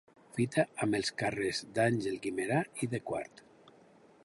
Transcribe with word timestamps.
Fita 0.35 0.63
amb 0.85 0.97
els 0.99 1.11
carrers 1.21 1.59
d'Àngel 1.77 2.17
Guimerà 2.25 2.65
i 2.87 2.91
de 2.95 3.03
Quart. 3.11 3.45